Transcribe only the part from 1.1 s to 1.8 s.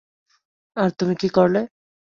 কি করলে?